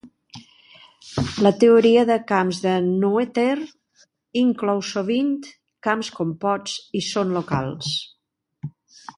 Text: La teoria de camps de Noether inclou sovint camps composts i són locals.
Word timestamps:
La 1.47 1.51
teoria 1.63 2.05
de 2.11 2.15
camps 2.31 2.61
de 2.63 2.73
Noether 2.87 3.59
inclou 4.43 4.83
sovint 4.95 5.31
camps 5.89 6.11
composts 6.19 6.83
i 7.03 7.07
són 7.13 7.37
locals. 7.41 7.95